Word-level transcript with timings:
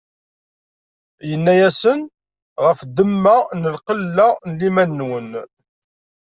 Inna-asen: 1.33 2.01
Ɣef 2.63 2.79
ddemma 2.87 3.37
n 3.59 3.61
lqella 3.75 4.27
n 4.47 4.51
liman-nwen. 4.59 5.31